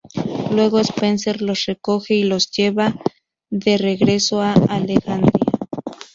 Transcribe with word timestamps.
Luego 0.49 0.79
Spencer 0.79 1.43
los 1.43 1.63
recoge 1.67 2.15
y 2.15 2.23
los 2.23 2.49
lleva 2.49 2.95
de 3.51 3.77
regreso 3.77 4.41
a 4.41 4.53
Alexandría. 4.53 5.29